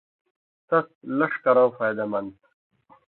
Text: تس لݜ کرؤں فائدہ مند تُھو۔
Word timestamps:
تس 0.67 0.87
لݜ 1.17 1.33
کرؤں 1.43 1.71
فائدہ 1.77 2.05
مند 2.11 2.29
تُھو۔ 2.41 2.49